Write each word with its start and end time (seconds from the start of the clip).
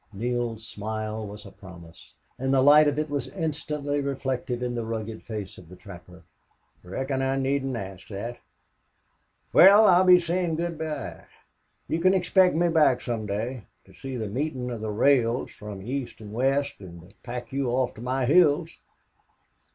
Neale's 0.11 0.65
smile 0.67 1.27
was 1.27 1.45
a 1.45 1.51
promise, 1.51 2.15
and 2.39 2.51
the 2.51 2.63
light 2.63 2.87
of 2.87 2.97
it 2.97 3.07
was 3.07 3.27
instantly 3.27 4.01
reflected 4.01 4.63
on 4.63 4.73
the 4.73 4.83
rugged 4.83 5.21
face 5.21 5.59
of 5.59 5.69
the 5.69 5.75
trapper. 5.75 6.23
"Reckon 6.81 7.21
I 7.21 7.35
needn't 7.35 7.75
asked 7.75 8.07
thet. 8.09 8.39
Wal, 9.53 9.85
I'll 9.85 10.03
be 10.03 10.19
sayin' 10.19 10.55
good 10.55 10.79
bye.... 10.79 11.25
You 11.87 12.01
kin 12.01 12.15
expect 12.15 12.55
me 12.55 12.67
back 12.69 12.99
some 12.99 13.27
day.... 13.27 13.67
To 13.85 13.93
see 13.93 14.17
the 14.17 14.27
meetin' 14.27 14.71
of 14.71 14.81
the 14.81 14.89
rails 14.89 15.51
from 15.51 15.83
east 15.83 16.19
an' 16.19 16.31
west 16.31 16.77
an' 16.79 17.01
to 17.07 17.15
pack 17.21 17.53
you 17.53 17.69
off 17.69 17.93
to 17.93 18.01
my 18.01 18.25
hills." 18.25 18.79